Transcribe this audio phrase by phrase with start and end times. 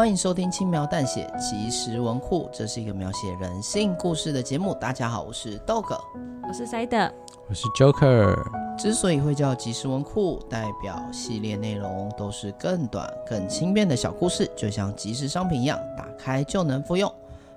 [0.00, 4.72] 欢迎收听轻描淡写即时文库，这是一个描写人性故事的节目。
[4.80, 5.94] 大家好，我是 Dog，
[6.42, 7.12] 我是 Side，
[7.46, 8.34] 我是 Joker。
[8.78, 17.14] 之所以会叫即时文库，代表系列内容都是更短、更轻便的小故事，就像即时商品一样，打开就能服用。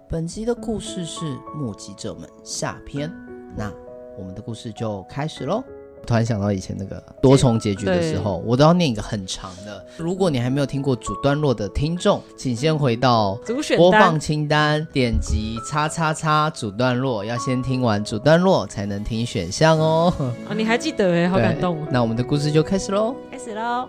[0.09, 3.09] 本集的故事是《目击者们》下篇，
[3.55, 3.71] 那
[4.19, 5.64] 我们的故事就开始喽。
[6.05, 9.85] 突然想到以前那个多重结局的时候，我都要念一个很长的。
[9.97, 13.35] 如果你还没有听过主段落的听众，请先回到
[13.77, 20.13] 播放清单，点击叉叉叉主段落，要先听完主段落才能听选项哦。
[20.47, 21.77] 啊， 你还记得哎，好感动。
[21.89, 23.87] 那我们的故事就开始喽，开始喽。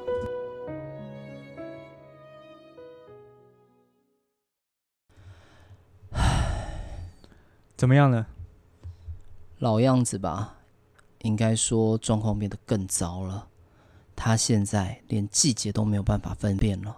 [7.77, 8.27] 怎么样呢？
[9.59, 10.55] 老样子吧。
[11.25, 13.49] 应该说状况变得更糟了，
[14.15, 16.95] 他现在连季节都没有办法分辨了。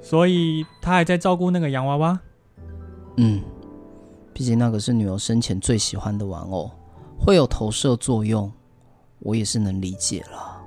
[0.00, 2.20] 所以他还在照顾那个洋娃娃？
[3.16, 3.42] 嗯，
[4.32, 6.70] 毕竟那个是女儿生前最喜欢的玩偶，
[7.18, 8.50] 会有投射作用，
[9.18, 10.62] 我也是能理解了。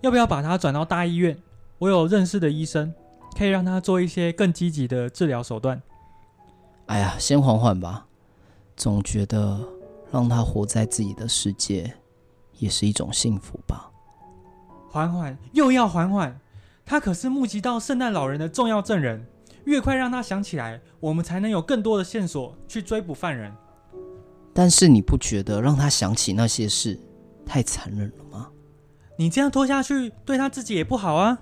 [0.00, 1.36] 要不要把他转到大医院？
[1.78, 2.94] 我有认识的医生，
[3.36, 5.82] 可以让他做一些更积极的治疗手段。
[6.86, 8.06] 哎呀，先缓缓吧。
[8.76, 9.60] 总觉得
[10.10, 11.94] 让他活在自己的世界
[12.58, 13.90] 也是一种幸福吧。
[14.90, 16.40] 缓缓，又要缓缓。
[16.86, 19.26] 他可是目击到圣诞老人的重要证人，
[19.64, 23.52] 越快让他想起来，我们才能有更多的线索去追捕犯人。
[24.52, 27.00] 但是你不觉得让他想起那些事
[27.44, 28.50] 太残忍了吗？
[29.16, 31.38] 你这样拖下去，对他自己也不好啊。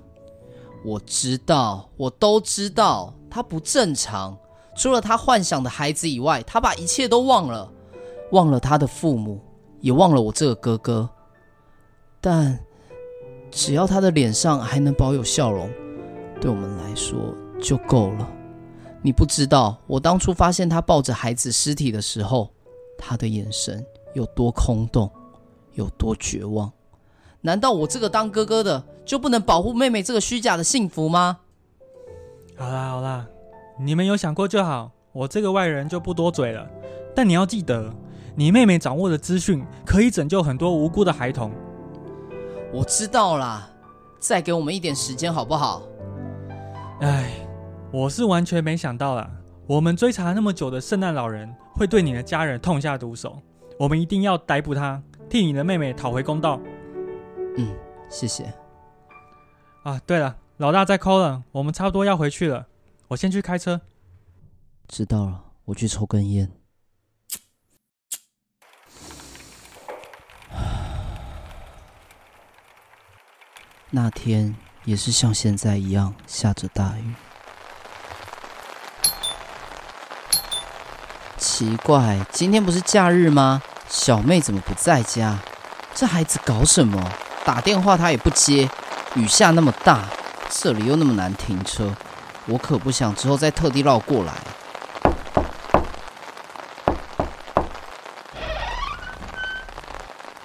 [0.84, 4.38] 我知道，我都知道，他不正常。
[4.75, 7.71] 除了他幻想的孩子以外，他把一切都忘了，
[8.31, 9.41] 忘了他的父母，
[9.81, 11.09] 也忘了我这个哥哥。
[12.21, 12.59] 但
[13.50, 15.71] 只要他的脸上还能保有笑容，
[16.41, 18.28] 对我们来说就够了。
[19.03, 22.50] 你不知道，我当初发现他抱着孩子尸体的时候，
[22.97, 23.84] 他的眼神
[24.15, 25.10] 有多空洞，
[25.75, 26.72] 有多绝望。
[27.41, 31.41] 难道我这个当哥哥的就不能保护妹妹这个虚假的幸福吗？
[32.56, 33.27] 好啦，好啦。
[33.84, 36.65] 你们有想过就好，我这个外人就不多嘴了。
[37.16, 37.93] 但你要记得，
[38.37, 41.50] 你妹妹掌握的资讯可以拯救很多无辜的孩童。
[42.72, 43.69] 我知道啦，
[44.21, 45.82] 再给我们一点时间好不好？
[47.00, 47.32] 哎，
[47.91, 49.28] 我是完全没想到啦，
[49.66, 53.37] 我们追查那么久的圣诞老人会对你的家人痛下毒手。
[53.78, 56.60] 我们一定要逮捕他，替你的妹妹讨回公道。
[57.59, 57.69] 嗯，
[58.09, 58.44] 谢谢。
[59.82, 62.69] 啊，对了，老大在 call 了，我们差不多要回去了。
[63.12, 63.81] 我先去开车。
[64.89, 66.50] 知道了，我去抽根烟。
[73.91, 74.56] 那天
[74.87, 77.15] 也是像现在一样下着大雨。
[81.37, 83.62] 奇怪，今天不是假日吗？
[83.91, 85.39] 小妹怎么不在家？
[85.95, 87.12] 这孩子搞什么？
[87.45, 88.71] 打电话她也不接。
[89.17, 90.09] 雨下那么大，
[90.49, 91.95] 这里又那么难停车。
[92.47, 94.32] 我可不想之后再特地绕过来。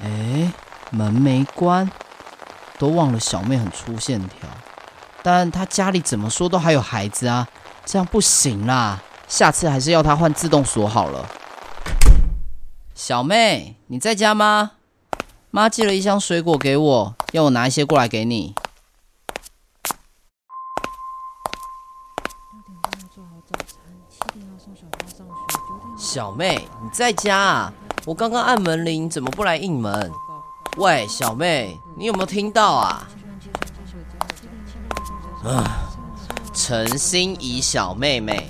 [0.04, 0.52] 哎，
[0.92, 1.90] 门没关，
[2.78, 4.48] 都忘了小妹很粗线条，
[5.24, 7.48] 但她家里怎么说都还有孩子啊，
[7.84, 11.28] 这样不行啦，下次还是要她换自动锁好了。
[12.94, 14.72] 小妹，你在家吗？
[15.50, 18.54] 妈寄了一箱水果给我，要我拿一些过来给你。
[26.18, 27.74] 小妹，你在家啊？
[28.04, 30.12] 我刚刚按门铃，怎么不来应门？
[30.78, 33.08] 喂，小妹，你有没有听到啊？
[35.44, 35.64] 啊，
[36.56, 38.50] 陈心怡小妹妹，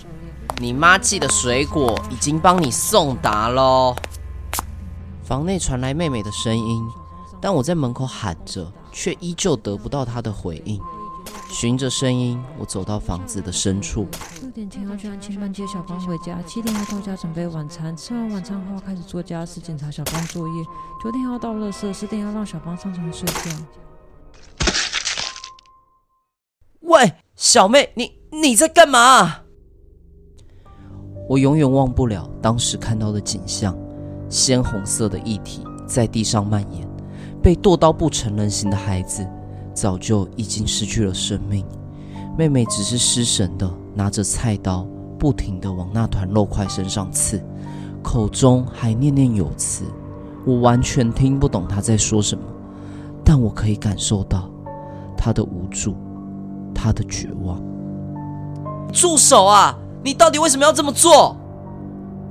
[0.59, 3.93] 你妈寄的水果已经帮你送达喽。
[5.25, 6.87] 房内传来妹妹的声音，
[7.41, 10.81] 但我在门口喊着，却依旧得不到她的回应。
[11.49, 14.07] 循着声音，我走到房子的深处。
[14.41, 20.65] 六点前要去安亲班接小芳回家，七点要到家准备晚餐，吃完晚餐后开始做家事，检查小芳作业。
[21.03, 23.51] 九点要到垃圾，十点要让小芳上床睡觉。
[26.81, 29.41] 喂，小妹，你你在干嘛？
[31.29, 33.77] 我永远忘不了当时看到的景象：
[34.29, 36.87] 鲜红色的液体在地上蔓延，
[37.41, 39.27] 被剁刀不成人形的孩子。
[39.77, 41.63] 早就已经失去了生命，
[42.35, 44.83] 妹妹只是失神的拿着菜刀，
[45.19, 47.39] 不停地往那团肉块身上刺，
[48.01, 49.83] 口中还念念有词。
[50.47, 52.43] 我完全听不懂她在说什么，
[53.23, 54.49] 但我可以感受到
[55.15, 55.93] 她的无助，
[56.73, 57.61] 她的绝望。
[58.91, 59.77] 住手啊！
[60.03, 61.37] 你到底为什么要这么做？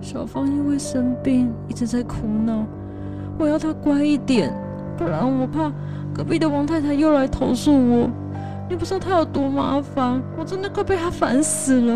[0.00, 2.66] 小芳因为生病一直在哭闹，
[3.38, 4.52] 我要她乖一点，
[4.98, 5.72] 不然我怕。
[6.16, 8.08] 隔壁的王太太又来投诉我，
[8.70, 11.94] 你不知道她有多麻烦，我真的快被她烦死了。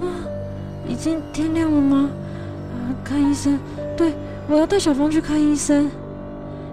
[0.00, 0.04] 啊，
[0.88, 2.10] 已经天亮了吗？
[2.72, 2.74] 啊，
[3.04, 3.60] 看医生，
[3.96, 4.12] 对，
[4.48, 5.88] 我要带小芳去看医生。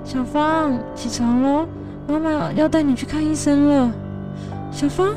[0.04, 1.68] 小芳，起床喽，
[2.08, 3.92] 妈妈要带你去看医生了。
[4.72, 5.14] 小芳，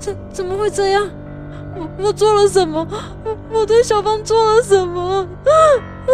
[0.00, 1.08] 怎怎么会这样？
[1.76, 2.84] 我我做了什么？
[3.24, 5.00] 我我对小芳做了什么？
[5.00, 6.10] 啊啊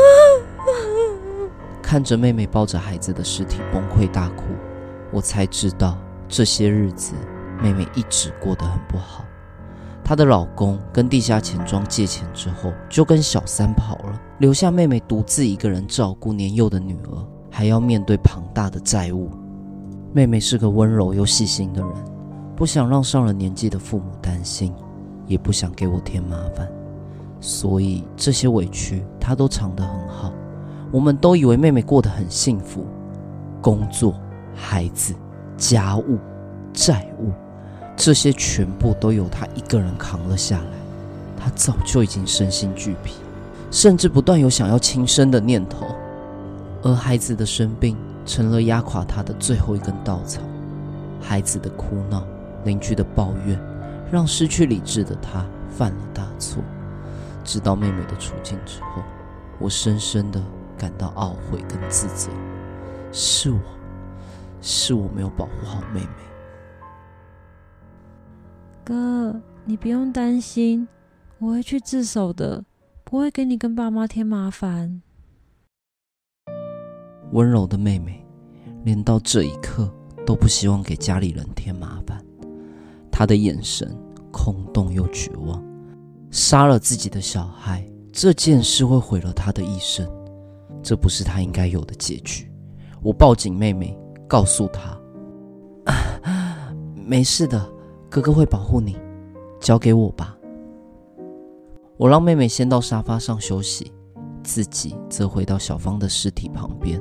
[1.90, 4.44] 看着妹妹抱着孩子的尸体崩溃大哭，
[5.10, 5.98] 我才知道
[6.28, 7.14] 这些日子
[7.60, 9.25] 妹妹一直过得很不好。
[10.04, 19.28] 她的老公跟地下钱庄借钱之后，就跟小三跑了，留下妹妹独自一个人照顾年幼的女儿，还要面对庞大的债务。
[20.12, 21.93] 妹妹是个温柔又细心的人，
[22.54, 24.72] 不想让上了年纪的父母担心，
[25.26, 26.70] 也不想给我添麻烦，
[27.40, 30.32] 所以这些委屈她都藏得很好。
[30.92, 32.84] 我们都以为妹妹过得很幸福，
[33.60, 34.14] 工作、
[34.54, 35.14] 孩子、
[35.56, 36.19] 家务、
[36.72, 37.31] 债务，
[37.96, 40.78] 这些全部都由她一个人扛了下来。
[41.38, 43.14] 她早就已经身心俱疲，
[43.70, 45.87] 甚至不断有想要轻生的念头。
[46.82, 47.96] 而孩子的生病
[48.26, 50.43] 成了压垮她的最后一根稻草。
[51.20, 52.25] 孩子的哭闹、
[52.64, 53.56] 邻居的抱怨，
[54.10, 56.62] 让失去理智的她犯了大错。
[57.44, 59.02] 知道妹妹的处境之后，
[59.60, 60.43] 我深深的。
[60.81, 62.31] 感到懊悔跟自责，
[63.12, 63.61] 是我，
[64.62, 66.09] 是我没有保护好妹妹。
[68.82, 70.88] 哥，你不用担心，
[71.38, 72.65] 我会去自首的，
[73.05, 75.03] 不会给你跟爸妈添麻烦。
[77.32, 78.27] 温柔的妹妹，
[78.82, 79.93] 连到这一刻
[80.25, 82.25] 都不希望给家里人添麻烦。
[83.12, 83.94] 她的眼神
[84.32, 85.62] 空洞又绝望，
[86.31, 90.11] 杀了自己的小孩，这件事会毁了她的一生。
[90.82, 92.50] 这不是他应该有的结局。
[93.03, 93.99] 我抱紧妹妹，
[94.29, 94.99] 告诉她
[95.87, 97.67] ：“啊， 没事的，
[98.09, 98.97] 哥哥会保护你，
[99.61, 100.37] 交给我吧。”
[101.97, 103.93] 我让妹妹先到沙发上休息，
[104.43, 107.00] 自己则回到小芳的尸体旁边。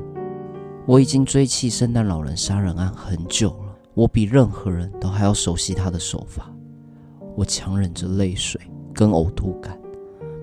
[0.86, 6.52] 我已经追缉圣诞老人杀人案很久了，我比任何人都还要熟悉他的手法。
[7.36, 8.60] 我强忍着泪水
[8.94, 9.80] 跟呕吐感，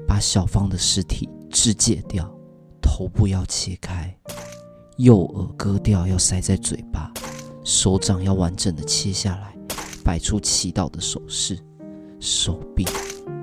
[0.07, 2.31] 把小芳的尸体肢解掉。
[2.87, 4.17] 头部要切开，
[4.97, 7.13] 右耳割掉要塞在嘴巴，
[7.65, 9.55] 手掌要完整的切下来，
[10.05, 11.59] 摆出祈祷的手势。
[12.21, 12.85] 手臂、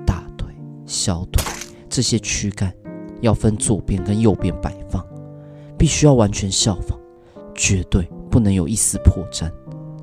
[0.06, 0.48] 大腿、
[0.86, 1.44] 小腿
[1.90, 2.74] 这些躯干
[3.20, 5.06] 要分左边跟右边摆放，
[5.78, 6.98] 必须要完全效仿，
[7.54, 9.52] 绝对不能有一丝破绽。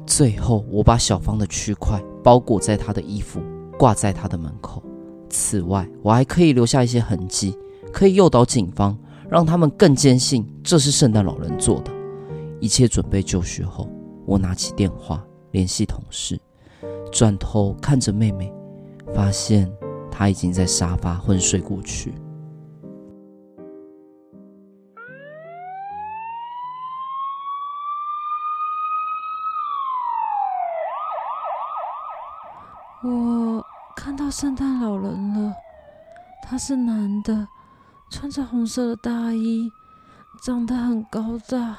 [0.05, 3.41] 最后，我把小芳的躯块包裹在她的衣服，
[3.77, 4.81] 挂在她的门口。
[5.29, 7.57] 此外，我还可以留下一些痕迹，
[7.91, 8.97] 可以诱导警方。
[9.31, 11.91] 让他们更坚信这是圣诞老人做的。
[12.59, 13.87] 一切准备就绪后，
[14.25, 16.37] 我拿起电话联系同事，
[17.13, 18.53] 转头看着妹妹，
[19.15, 19.71] 发现
[20.11, 22.13] 她已经在沙发昏睡过去。
[33.01, 35.53] 我看到圣诞老人了，
[36.43, 37.47] 他是男的。
[38.11, 39.71] 穿着红色的大衣，
[40.43, 41.77] 长得很高大。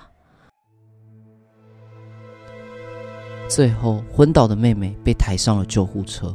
[3.48, 6.34] 最后，昏倒的妹妹被抬上了救护车。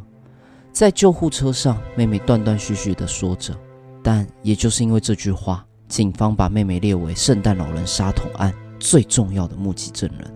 [0.71, 3.57] 在救护车上，妹妹断断续续地说着，
[4.03, 10.31] 但也就是因为这句话，警方把妹妹列为圣诞老人杀童案最重要的目击证人。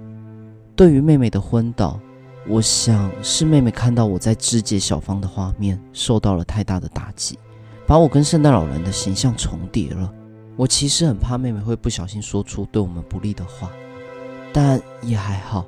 [0.76, 2.00] 对于妹妹的昏倒，
[2.48, 7.38] 我想是妹妹看到我在肢解小芳的画面，受到了太大的打击。
[7.92, 10.16] 把我跟圣诞老人的形象重叠了。
[10.56, 13.70] 我其实很怕妹妹会不小心说出对我们不利的话，
[14.54, 15.68] 但也还好，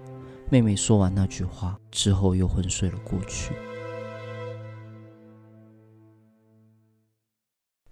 [0.50, 3.52] 妹妹说完那句话之后，又昏睡了过去。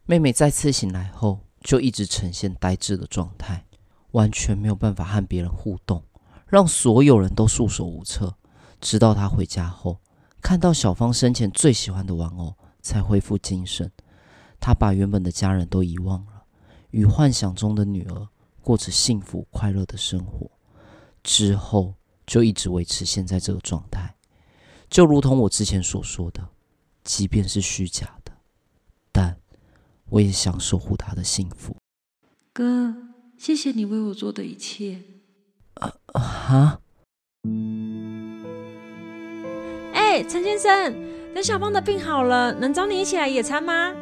[0.05, 3.65] 妹妹再次醒来后，就一直呈现呆滞的状态，
[4.11, 6.01] 完全没有办法和别人互动，
[6.47, 8.33] 让所有人都束手无策。
[8.79, 9.97] 直到她回家后，
[10.41, 13.91] 看到小芳生前最喜欢的玩偶，才恢复精神。
[14.61, 16.45] 她把原本的家人都遗忘了，
[16.91, 18.29] 与幻想中的女儿
[18.61, 20.49] 过着幸福快乐的生活。
[21.21, 21.95] 之后。
[22.27, 24.15] 就一直维持现在这个状态，
[24.89, 26.47] 就如同我之前所说的，
[27.03, 28.31] 即便是虚假的，
[29.11, 29.37] 但
[30.07, 31.75] 我也想守护他的幸福。
[32.53, 32.95] 哥，
[33.37, 35.01] 谢谢你为我做的一切。
[35.73, 36.79] 啊哈！
[39.93, 43.93] 哎，陈先生，等小芳的病好了，能找你一起来野餐吗？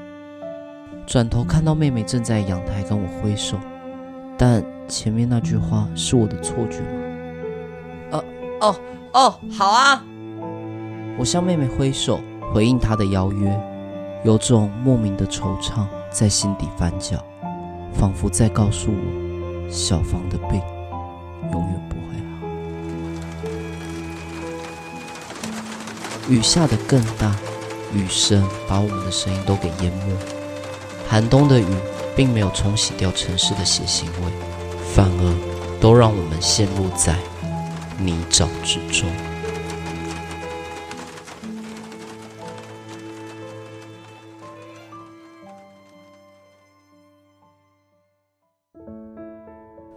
[1.10, 3.58] 转头看到妹妹正在阳台跟我挥手，
[4.38, 8.22] 但前面那句话是我的错觉吗？
[8.62, 8.76] 哦
[9.14, 10.06] 哦，好啊！
[11.18, 12.20] 我向妹妹挥手，
[12.54, 13.60] 回应她的邀约，
[14.24, 17.18] 有种莫名的惆怅在心底翻搅，
[17.92, 20.62] 仿佛在告诉我，小芳的病
[21.52, 22.46] 永远不会好。
[26.30, 27.36] 雨下得更大，
[27.96, 30.39] 雨声把我们的声音都给淹没。
[31.10, 31.66] 寒冬的雨
[32.16, 34.32] 并没有冲洗掉城市的血腥味，
[34.94, 37.16] 反而都让我们陷入在。
[37.98, 39.10] 泥沼之中。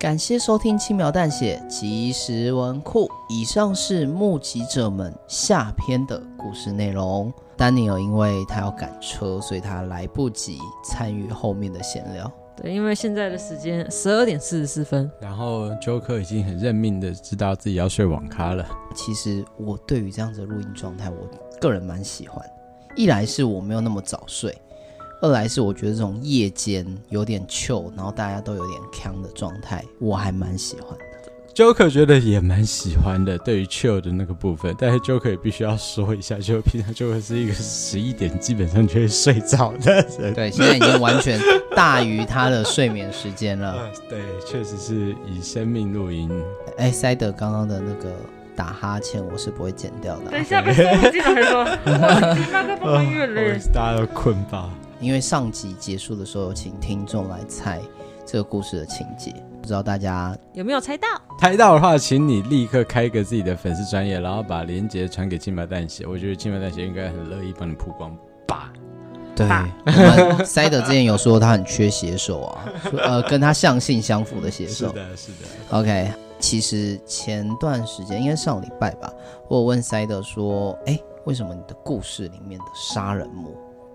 [0.03, 3.09] 感谢收听轻描淡写即时文库。
[3.29, 7.33] 以上是目击者们下篇的故事内容。
[7.57, 12.29] 丹尼尔因为他要赶车，所以他来不及参与后面的闲聊。
[12.57, 18.69] 对，因为现在的时间十二点四十四分，然后 Joker 已经很认命的知道自己要睡网咖了。
[18.97, 21.29] 其实我对于这样子的录音状态，我
[21.61, 22.45] 个人蛮喜欢。
[22.97, 24.53] 一来是我没有那么早睡，
[25.23, 31.05] 二来是我觉得这种夜间有点 chill，然后大家都有点锵的状态，我还蛮喜欢的。
[31.55, 40.35] Joker 觉得也蛮喜欢的，对于 chill 的那个部分，但是 Joker 也必须要说一下，就平常 Joker 是一个十一点基本上就会睡着的人。
[40.35, 41.39] 对，现在已经完全
[41.77, 43.77] 大于他的睡眠时间了。
[44.11, 46.29] 对，确实是以生命录音。
[46.79, 48.11] 哎，塞德刚刚的那个
[48.57, 50.33] 打哈欠，我是不会剪掉的。
[50.33, 51.65] 等一下被说不进来说，
[52.51, 54.69] 麦克风音乐嘞，大家都困吧？
[55.03, 57.81] 因为上集结束的时候，请听众来猜
[58.25, 59.35] 这个故事的情节。
[59.61, 61.07] 不知道大家有没有猜到？
[61.39, 66.07] 猜到的话，请你立刻开一个自己的粉丝专业，然后把链接传给轻描淡血。
[66.07, 68.17] 我觉得轻描淡血应该很乐意帮你曝光
[68.47, 68.73] 吧。
[69.35, 69.47] 对，
[69.87, 72.65] 我们塞德之前有说他很缺写手啊，
[72.99, 74.89] 呃，跟他相性相符的写手。
[74.91, 75.79] 是的，是的。
[75.79, 79.13] OK，其实前段时间应该上礼拜吧，
[79.49, 83.51] 我有问塞德说：“哎，为什么你的故事里面的杀人魔？”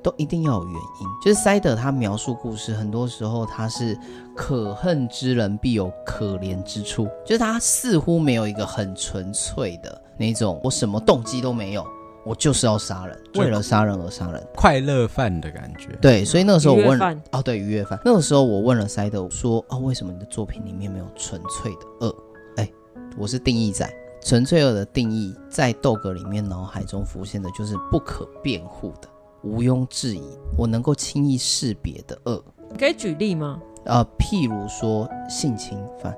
[0.08, 4.00] 都一定要有原因，就是塞德他描述故事，很多时候他是
[4.34, 11.86] 可恨之人必有可怜之处，就是他似乎没有一个很纯粹的那种，我什么动机都没有，
[12.26, 15.90] 我就是要杀人，为了杀人而杀人，快乐犯的感觉。
[16.02, 18.00] 对，所以那个时候我问，哦，对，愉悦犯。
[18.06, 22.16] 那个时候我问了塞德，我说，哦，为什么你的作品里面没有纯粹的恶？
[22.56, 22.72] 哎，
[23.18, 23.86] 我是定义仔，
[24.24, 29.10] 纯粹恶的定义在斗格里面脑海中浮现的就是不可辩护的。
[29.44, 30.22] 毋庸置疑，
[30.58, 32.44] 我能够轻易识别的恶，
[32.78, 33.62] 可以举例吗？
[33.86, 36.14] 呃，譬如说性侵犯，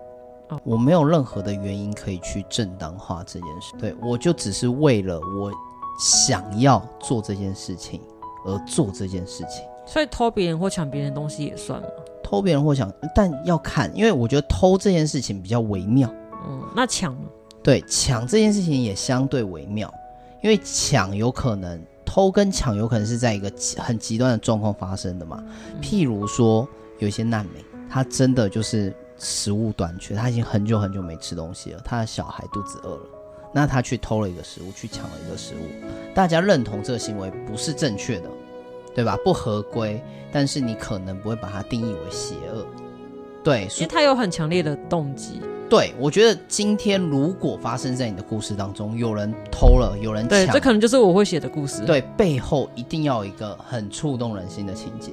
[0.49, 5.51] 哦，我没有任何的原因可以去正当化这件事，对，我就只是为了我
[5.99, 8.01] 想要做这件事情
[8.45, 9.63] 而做这件事情。
[9.85, 11.87] 所以偷别人或抢别人东西也算吗？
[12.23, 16.11] 偷别人或抢，但要看，因为我觉得偷这件事情比较微妙。
[16.47, 17.29] 嗯，那抢呢？
[17.61, 19.93] 对，抢这件事情也相对微妙，
[20.41, 21.79] 因为抢有可能。
[22.09, 25.43] 偷跟抢有可能是在一个很极端的状况发生的嘛？
[25.79, 33.01] 譬如说，有一些难民，他真的就是食物短缺，他已经很久很久没吃东西了，他的小孩肚子饿了，
[33.53, 35.59] 那他去偷了一个食物，去抢了一个食物，
[36.15, 38.29] 大家认同这个行为不是正确的，
[38.95, 39.15] 对吧？
[39.23, 42.65] 不合规，但是你可能不会把它定义为邪恶，
[43.49, 45.41] 对，因为他有很强烈的动机。
[45.67, 51.83] 对，我觉得今天如果发生在你的故事当中，有人偷了，有人抢，对，这可能就是我会写的故事。
[51.83, 55.11] 对，背后一定要有一个很触动人心的情节，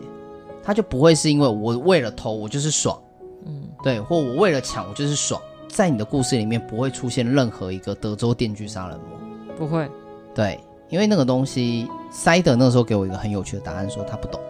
[0.62, 2.98] 他就不会是因为我为了偷，我就是爽，
[3.46, 5.40] 嗯，对，或我为了抢，我就是爽。
[5.68, 9.88] 在你的故事里面不会出现任何一个德州电锯杀人魔，不会。
[10.34, 14.40] 对，因为那个东西，塞德那个时候给我一个很有趣的答案，说他不懂。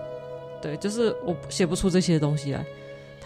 [0.62, 2.64] 对，就是我写不出这些东西来。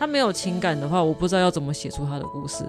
[0.00, 2.64] 他没有情感的话，我不知道要怎么写出他的故事。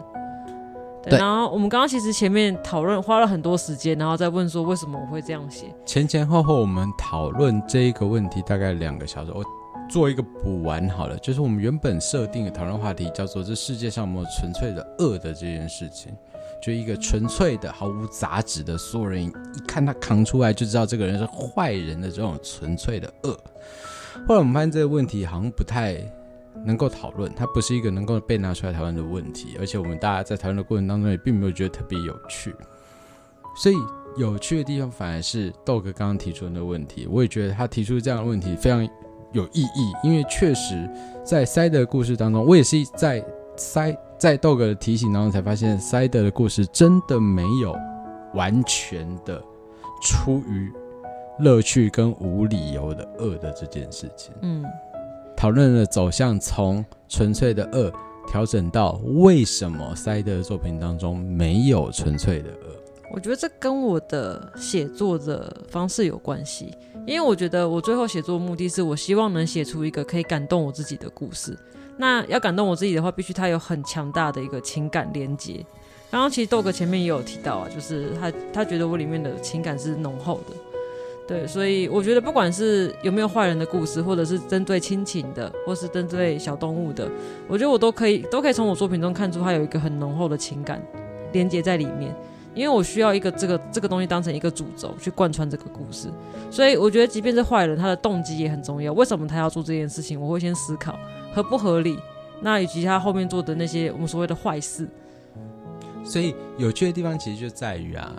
[1.01, 5.73] 对，然后我们刚刚其实前面讨论花了很多时间，然后再问说为什么我会这样写。
[5.85, 9.41] 前前后后我们讨论这一个问题大概两个小时，我
[9.89, 16.13] 做一个补完好了，就是我们原本设定的讨论话题叫做“这世界上有没有纯粹的恶的这件事情”，
[16.61, 19.31] 就一个纯粹的毫无杂质的，所有人一
[19.65, 23.31] 看他扛出来就知道这个人是坏人的这种纯粹的恶。
[24.27, 25.95] 后来我们发现这个问题好像不太。
[26.65, 32.53] 能够讨论，它不是一个能够被拿出来讨论的问题，而且我们大家在讨论的过程当中也并没有觉得特别有趣，
[33.55, 33.75] 所以
[34.17, 38.87] 有趣的地方反而是豆哥刚刚提出的问题，我也觉得他提出这样的问题非常
[39.31, 40.89] 有意义，因为确实
[41.23, 43.25] 在塞德的故事当中，我也是在
[43.55, 47.75] 塞在豆哥的提醒当中才发现，塞德的故事真的没有
[48.33, 49.41] 完全的
[50.03, 50.71] 出于
[51.39, 54.63] 乐趣跟无理由的恶的这件事情，嗯。
[55.35, 57.91] 讨论的走向从纯粹的恶
[58.27, 62.75] 调整到为什么塞德的作品当中没有纯粹的恶？
[63.13, 66.73] 我觉得这跟我的写作的方式有关系，
[67.05, 71.57] 因为我觉得我最后写作目的是我希望能写出一个可以感动我自己的故事。
[71.97, 75.65] 那要感动我自己的话，必须它有很强大的一个情感连接。
[76.09, 80.55] 刚刚其实豆哥前面也有提到啊，就是他他觉得我里面的情感是浓厚的。
[81.31, 87.09] 对，所以我觉得不管是有没有坏人的故事，或者是针对亲情的，或是针对小动物的，
[87.47, 90.85] 我觉得我都可以，都可以从我作品中看出它有一个很浓厚的情感
[91.31, 92.13] 连接在里面。
[92.53, 96.09] 因为我需要一个这个这个东西当成一个主轴去贯穿这个故事，
[96.49, 98.91] 所以我觉得即便是坏人，他的动机也很重要。
[98.91, 100.19] 为什么他要做这件事情？
[100.19, 100.99] 我会先思考
[101.33, 101.97] 合不合理，
[102.41, 104.85] 那以及他后面做的那些我们所谓的坏事。
[106.03, 108.11] 所以有趣的地方其实就在于啊。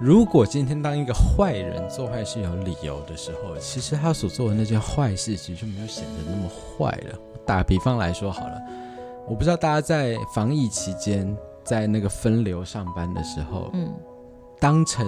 [0.00, 7.18] 如果今天当一个坏人做坏事有理由的时候，其实他所做的那件坏事其实就没有显得那么坏了。
[7.46, 8.60] 打比方来说好了，
[9.28, 13.92] 我不知道大家在防疫期间在那个分流上班的时候，嗯，
[14.58, 15.06] 当成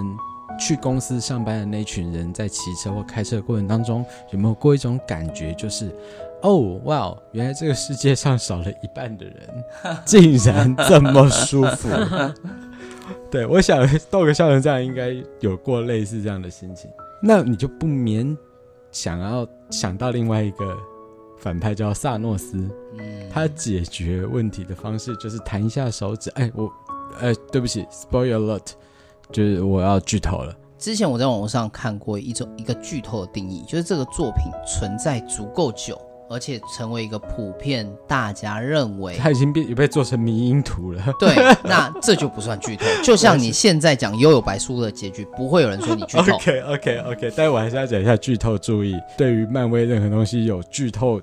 [0.58, 5.90] 去公司上班的那群人在骑车或开车的过程当中，有没有过一种感觉，就是
[6.42, 9.64] 哦，哇，原来这个世界上少了一半的人，
[10.04, 11.88] 竟然这么舒服。
[13.36, 16.90] 对，我想逗个笑成这样，应该有过类似这样的心情。
[17.22, 18.34] 那你就不免
[18.90, 20.74] 想要想到另外一个
[21.36, 22.56] 反派叫萨诺斯，
[22.98, 26.30] 嗯，他解决问题的方式就是弹一下手指。
[26.30, 26.72] 哎，我，
[27.20, 28.68] 哎，对不起，spoiler alert，
[29.30, 30.56] 就是我要剧透了。
[30.78, 36.00] 之前我在网络上看过一种一个剧透的定义，就是这个作品存在足够久。
[36.28, 41.02] 而且成为一个普遍，大家认为它已经被也被做成迷因图了。
[41.20, 42.84] 对，那这就不算剧透。
[43.02, 46.34] 就像你现在讲《悠悠白书》的结局，不会有人说你剧透。
[46.34, 48.96] OK OK OK，但我还是要讲一下剧透注意。
[49.16, 51.20] 对于漫威任何东西有剧透、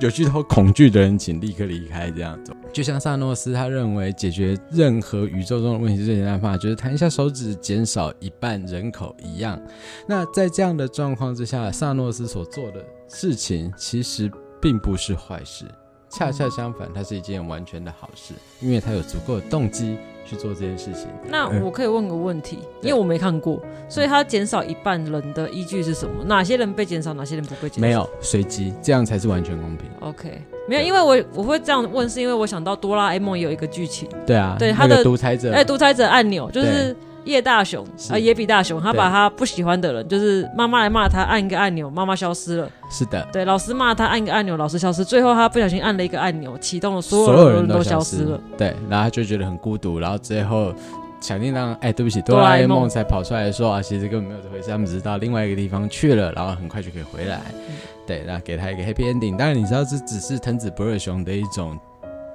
[0.00, 2.10] 有剧透恐惧的人，请立刻离开。
[2.10, 9.60] 这样子，就像萨诺斯他认为解决任何宇宙中的问题最简单的方法就是弹一下手指，减少一半人口一样。
[10.06, 12.84] 那在这样的状况之下，萨诺斯所做的。
[13.08, 14.28] 事情其实
[14.60, 15.64] 并不是坏事，
[16.08, 21.08] 恰恰相反，它是一件完全的好事，因为它有足够的动机去做这件事情。
[21.28, 26.24] 那我可以问个问题，因为我没看过，所以它减少一半人的依据是什么？
[26.24, 27.80] 哪些人被减少，哪些人不被减少？
[27.80, 29.90] 没有随机，这样才是完全公平。
[30.00, 34.08] OK，没有，因为我我会这样问，是因为我想到哆啦 A 梦有一个剧情。
[34.26, 36.96] 对啊，对他的独裁者，哎，独裁者按钮就是。
[37.26, 42.70] 叶大雄啊，野比大雄，他把他不喜欢的人，就是妈妈来骂他，按一个按钮，妈妈消失了。
[42.88, 45.04] 是的，对，老师骂他，按一个按钮，老师消失。
[45.04, 48.40] 最后他不小心按了一个按钮，启动了，所有人都消失了。
[48.56, 50.72] 对，然后他就觉得很孤独，然后最后
[51.20, 57.40] 小叮当，哎，对不起，哆啦 A 梦才跑出来说啊，其实根本没有这回事，他们只是到另外一个地方去了，然后很快就可以回来。
[57.68, 57.74] 嗯、
[58.06, 59.36] 对，然后给他一个 happy ending。
[59.36, 61.76] 当然，你知道这只是藤子不二雄的一种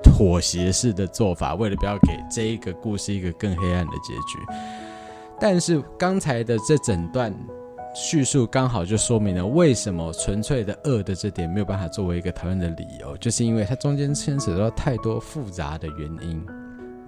[0.04, 4.38] 妥协式的做法，为了不要给这一个故事一个更黑暗的结局。
[5.42, 7.36] 但是刚才的这整段
[7.96, 16.46] 叙述刚好就说明了为什么纯粹的恶的这点没有办法作为一个讨论的理由，就是因为它中间牵扯到太多复杂的原因。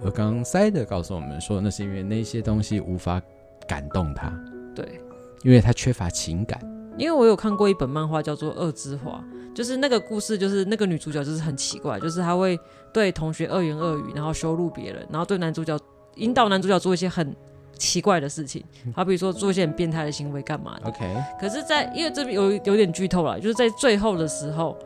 [0.02, 3.22] 而刚刚塞德告诉我们说，那是因为那些东西无法
[3.68, 4.30] 感动他，
[4.74, 5.00] 对，
[5.44, 6.60] 因为他缺乏情感。
[6.98, 12.58] 因为我有看过一本漫画叫做《恶之华》，就是那个故事，就是那个女主角就是很奇怪，就是她会
[12.92, 15.78] 对同学恶言恶语，然后羞辱别人，然后对男主角
[16.16, 17.32] 引导男主角做一些很。
[17.78, 21.04] 奇怪的事情，好比说做一些很变态的行为干嘛的？OK。
[21.40, 24.76] 可是在，在因为这边有有点剧透了，就是在最后的时候，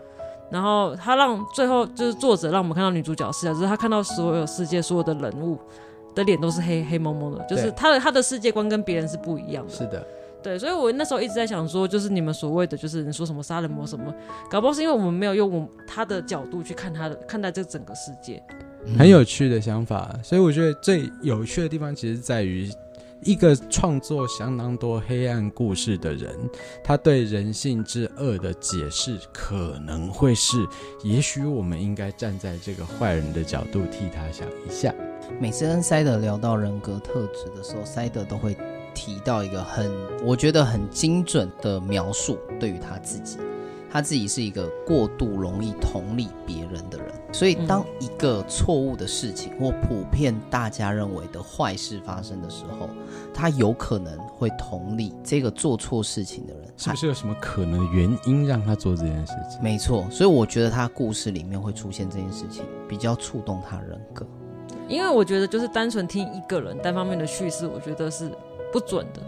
[0.51, 5.59] 然后他让最后就是作者让我们看到女主角视角，就是他看到所有世界所有的人物
[6.15, 9.73] 的脸都是黑黑蒙蒙的，就是他的他的世界观跟别人是不一样的。
[9.73, 10.07] 是的。
[10.41, 14.15] 对，所以我那时候一直在想说，就是你们所谓的，就是你说什么杀人魔什么，
[14.49, 18.41] 搞不好是因为我们没有用我他的角度去看他的看待这整个世界，
[18.97, 20.17] 很有趣的想法。
[20.23, 22.71] 所以我觉得最有趣的地方，其实在于
[23.23, 26.33] 一个创作相当多黑暗故事的人，
[26.85, 30.65] 他对人性之恶的解释可能会是：
[31.03, 34.95] 也许我们应该站在这个坏人的角度替他想一下。
[35.41, 38.57] 每次跟塞德聊到人格特质的时候，塞德都会。
[38.95, 39.89] 提到一个很，
[40.25, 43.39] 我觉得很精准的描述，对于他自己，
[43.89, 52.89] 他自己是一个过度容易同理别人的人，所以当一个错误的事情或普遍大家认为的坏事发生的时候，
[53.33, 59.63] 他有可能会同理这个做错事情的人，是不是有什么可能的原因让他做这件事情？
[59.63, 64.27] 没错，所以我觉得他故事里面会出现这件事情，比较触动他人格，
[64.89, 68.31] 因为我觉得就是单纯听一个人单方面的叙事，我觉得是。
[68.71, 69.23] 不准的，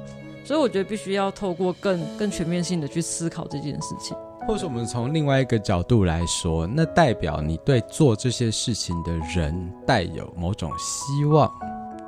[0.44, 4.14] 所以我觉得必须要透过更更全面性的去思考这件事情，
[4.50, 9.54] 或是我们从另外一个角度来说，那代表你对做这些事情的人
[9.86, 11.48] 带有某种希望，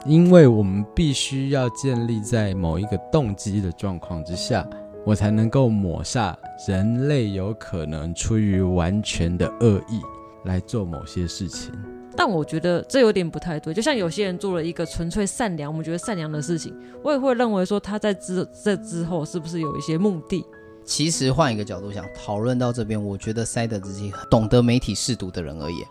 [0.05, 4.69] 因为我们必须要建立在某一个动机的状况之下，
[5.07, 10.01] 我才能够抹杀人类有可能出于完全的恶意
[10.45, 11.73] 来做某些事情。
[12.17, 20.45] 但我觉得这有点不太对，就像有些人做了一个纯粹善良，我们觉得善良的事情，我也会认为说他在之这之后是不是有一些目的？
[20.85, 25.87] 其实换一个角度想讨论到这边，我觉得塞德自己懂得媒体识读的人而言，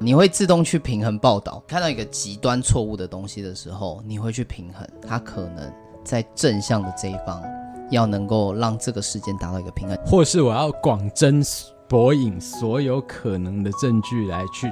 [0.00, 5.72] 你会自动去平衡报道，看到一个极端错误的东西的时候，你会去平衡，他可能
[6.04, 7.42] 在正向的这一方，
[7.90, 11.42] 要能够让这个事件达到一个平衡，或是我要广征
[11.88, 14.70] 博引所有可能的证据来去。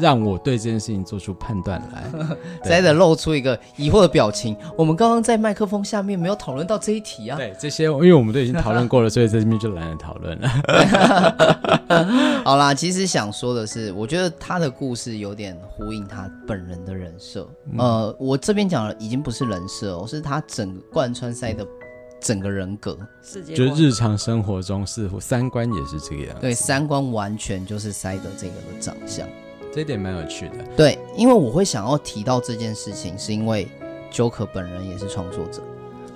[0.00, 2.04] 让我对这件事情做出判断来，
[2.64, 4.56] 塞德露出一个疑惑的表情。
[4.76, 7.36] 我们刚刚在麦克风下面没有讨论到这一题啊。
[7.36, 10.48] 对，这些因为我们都已经讨论过了，所以在这边就懒得讨论了。
[12.44, 17.48] 好啦，其实想说的是，我觉得他的故事有点呼应他本人的人设。
[17.72, 21.66] 嗯、呃，我这边讲的已经不是人设哦，是他整个贯穿塞德
[22.20, 26.40] 整个人格，世界就是日常生活中似乎三观也是这个样子。
[26.40, 29.26] 对，三观完全就是塞德这个的长相。
[29.76, 33.68] 这点蛮有趣的，对，因为我会想要提到这件事情，是因为
[34.10, 35.62] Joker 本人也是创作者，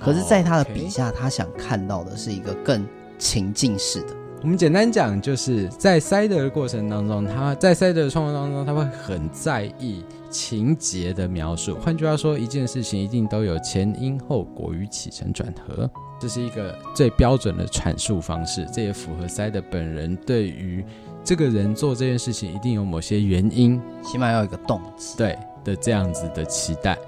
[0.01, 4.17] 可是，在他的笔下，他想看到的是一个更情境式的。
[4.41, 11.77] 我们简单讲，就是在塞德的过程当中，他在塞德的创作当中，他会很在意情节的描述。
[11.85, 15.87] 换句话说，一件事情一定都有前因后果与起承转合，
[16.19, 18.67] 这是一个最标准的阐述方式。
[18.73, 20.83] 这也符合塞德本人对于。
[21.23, 26.99] 这个人做这件事情一定有某些原因，起码要有一个动机，对的这样子的期待。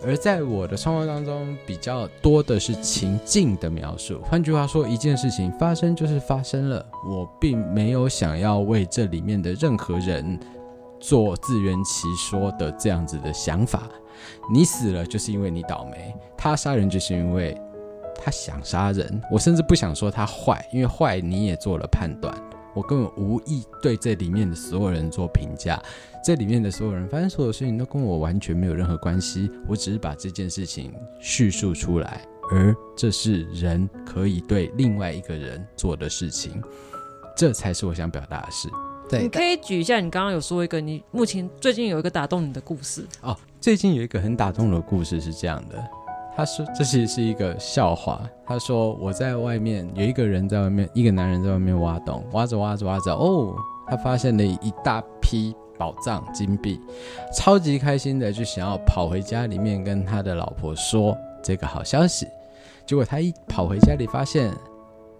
[0.00, 4.20] 而在我的创作当中，比较多的是情境的描述。
[4.22, 10.38] 换句话说，一件事情发生就是发生了，我并没有想要为这里面的任何人
[11.00, 13.88] 做自圆其说的这样子的想法。
[14.52, 17.60] 你死了就是因为你倒霉，他杀人就是因为
[18.14, 19.20] 他想杀人。
[19.32, 22.32] 我甚至不想说他坏，因为坏你也做了判断。
[22.78, 25.82] 我根本无意对这里面的所有人做评价，
[26.24, 29.50] 这里面的所有人，反正所有事情都跟我完全没有任何关系。
[29.66, 36.62] 我只是把这件事情叙述出来，而这是人可以对另外一个人做的事情，
[37.36, 38.68] 这才是我想表达的事。
[39.10, 43.36] 对，你可以举一下你刚刚有说一个，你目前最近有一个打动你的故事哦。
[43.60, 45.84] 最近有一个很打动的故事是这样的。
[46.38, 53.56] 他说：“这其实是一个笑话。”他说：“我在外面有一个人在外面，一个男人在外面挖洞，挖着挖着挖着，哦，
[53.88, 56.80] 他发现了一大批宝藏金币，
[57.34, 62.24] 超级开心的就想要跑回家里面跟他的老婆说这个好消息。
[62.86, 64.54] 结果他一跑回家里，发现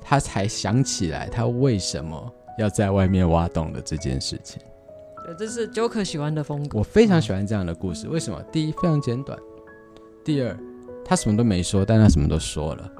[0.00, 4.62] 他才想起来他为什么要在外面挖洞的这件事情。
[5.26, 6.78] 对，这是 Joker 喜欢的风格。
[6.78, 8.08] 我非常喜欢这样的故事。
[8.08, 8.40] 为什么？
[8.52, 9.36] 第一，非常简短；
[10.24, 10.56] 第二。”
[11.08, 12.90] 他什么都没说，但他什么都说了。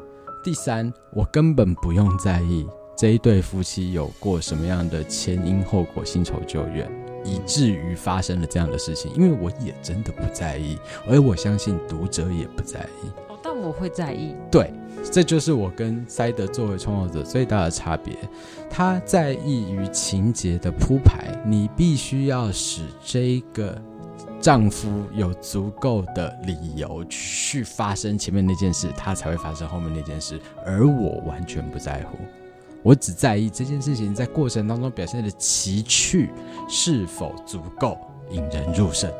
[0.43, 2.67] 第三，我根本不用在意
[2.97, 6.91] 这一对夫妻有过什么样的前因后果、新仇旧怨，
[7.23, 9.13] 以至于发生了这样的事情。
[9.15, 13.09] 因为我也真的不在意，而我相信读者也不在意。
[13.29, 14.35] 哦，但我会在意。
[14.51, 14.73] 对，
[15.13, 18.17] 这就是我跟塞德作为创作者最大的差别。
[18.71, 23.79] 他在意于情节的铺排，你必须要使这个。
[24.41, 30.41] 丈夫有足够的理由去发生前面那件事，他才会发生后面那件事。
[30.65, 32.17] 而我完全不在乎，
[32.83, 36.31] 我只在意这件事情在过程当中表现的奇趣
[36.69, 37.99] 是否足够
[38.31, 39.11] 引人入胜。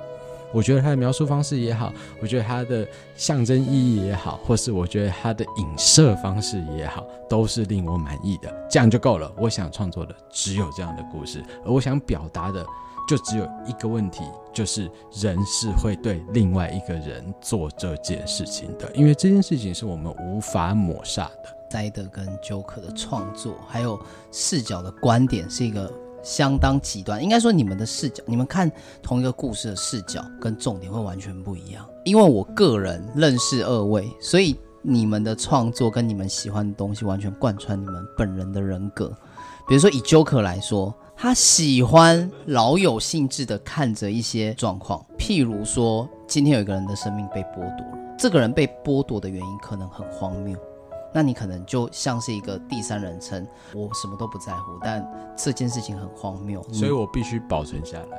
[0.51, 9.31] 我觉得他的描述方式也好，我觉得他的象征意义也好，或是我觉得他的影射方式也好，都是令我满意的，这样就够了。
[9.37, 12.65] 我想创作的只有这样的故事，而我想表达的
[13.09, 21.57] 就只有一个问题，就是人是会对另外一个人做这件事情的，因为这件事情是我们无法抹杀的。
[21.71, 23.99] 塞德跟 Joker 的创作，还有
[24.31, 25.91] 视角的观点是一个
[26.23, 27.23] 相当极端。
[27.23, 28.71] 应该说，你们的视角，你们看
[29.03, 31.89] 同一个故事的视角跟重点会完全不一样。
[32.05, 39.15] 因为我个人认识二位，所以你们的创作跟你们喜欢的东西完全贯穿你们本人的人格。
[39.67, 50.57] 比如说以 Joker 来说，他喜欢老有兴致的看着一些状况，譬如说今天有一个人的生命被剥夺了，这个人被剥夺的原因可能很荒谬。
[51.13, 55.05] 那你可能就像是一个第三人称，我什么都不在乎，但
[55.35, 58.19] 这件事情很荒谬，所以我必须保存下来。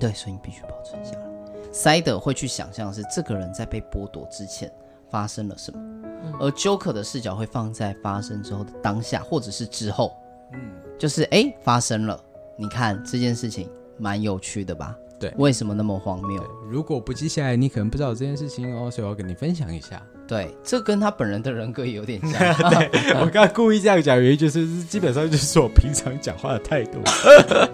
[0.00, 1.30] 对，所以你必须保存下来。
[1.70, 4.68] 塞德会去想象是这个人在被剥夺之前
[5.08, 5.78] 发生了什么，
[6.24, 10.16] 嗯、而 Joker 的视角会放在发生之后的当下，或者是之后。
[10.52, 10.58] 嗯，
[10.98, 12.20] 就是哎，发生了，
[12.60, 14.94] 你看这件事情蛮有趣的吧？
[15.18, 16.44] 对，为什么那么荒谬？
[16.70, 20.02] 如果不记下来，你可能不知道这件事情哦，所以我要跟你分享一下。
[20.28, 22.32] 对，这跟他本人的人格也有点像。
[22.70, 27.00] 对，我刚刚故意这样讲，原因就是基本上就是我平常讲话的态度。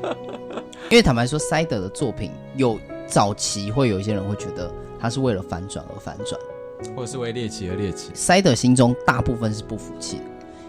[0.88, 6.40] 因为坦白说，塞德的作品有早期会有一些人会觉得他是为了反转而反转，
[6.94, 8.12] 或者是为猎奇而猎奇。
[8.14, 10.24] 塞德心中大部分是不服气的，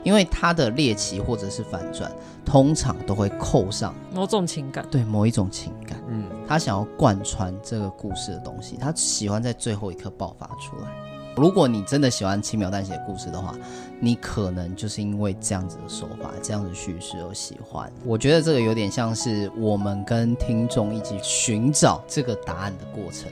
[0.08, 2.10] 因为他的猎奇或者是反转，
[2.46, 6.02] 通常都会扣上某种情感，对某一种情感。
[6.08, 10.88] 嗯，他想要贯穿这个故事的东西，他喜欢在最后一刻爆发出来。
[11.36, 13.54] 如果你真的喜欢轻描淡写的故事的话，
[14.00, 17.92] 你可能就是因为这样子的手法、这样子叙事而喜欢。
[18.06, 23.30] 我觉得这个有点像是我们跟听众一起寻找这个答案的过程。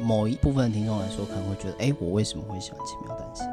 [0.00, 3.44] 某一部分的听众来说，可能会觉得，哎，我为什么会喜欢轻描淡写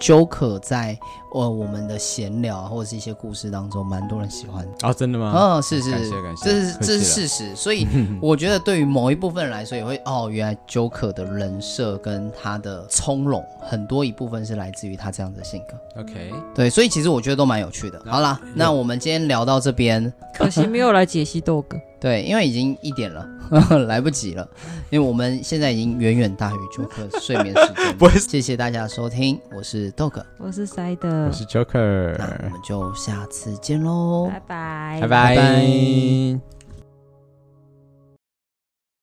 [0.00, 0.98] ？Joker 在
[1.34, 5.32] 呃我们的闲聊或者是一些故事当中，蛮多人喜欢哦，真的吗？
[5.34, 7.56] 嗯，是是，感谢感谢，这是这是事实。
[7.56, 7.86] 所以
[8.22, 16.00] 我觉得对于某一部分人来说，也会哦，原来 Joker 的人设跟他的从容，很多一部分是来自于他这样的性格。
[16.00, 18.00] OK，对，所以其实我觉得都蛮有趣的。
[18.06, 21.76] 好啦，那我们今天聊到这边，可惜没有来解析豆哥。
[22.00, 23.26] 对，因为已经一点了，
[23.88, 24.48] 来不及了，
[24.90, 28.20] 因为我们现在已经远远大于 Joker 睡眠时间。
[28.28, 36.57] 谢谢大家的收听，我是 Dog，我是 Side，，我是 Joker，那我们就下次见喽，拜拜，拜拜。